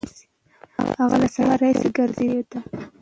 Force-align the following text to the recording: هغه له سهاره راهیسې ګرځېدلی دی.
هغه 0.99 1.15
له 1.21 1.27
سهاره 1.35 1.57
راهیسې 1.61 1.87
ګرځېدلی 1.97 2.41
دی. 2.49 2.59